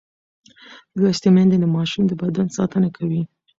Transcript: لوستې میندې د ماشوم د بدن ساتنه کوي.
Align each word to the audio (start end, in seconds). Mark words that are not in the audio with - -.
لوستې 0.99 1.29
میندې 1.35 1.57
د 1.59 1.65
ماشوم 1.75 2.03
د 2.07 2.11
بدن 2.21 2.47
ساتنه 2.57 2.89
کوي. 2.97 3.21